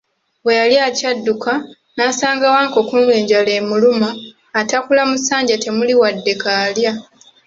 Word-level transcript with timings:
Bwe 0.43 0.53
yali 0.61 0.75
akyadduka, 0.87 1.51
n'asanga 1.95 2.45
Wankoko 2.53 2.93
ng'enjala 3.03 3.51
emuluma, 3.59 4.09
atakula 4.59 5.01
mu 5.09 5.15
ssanja 5.19 5.55
temuli 5.63 5.93
wadde 6.01 6.33
kaalya. 6.41 6.91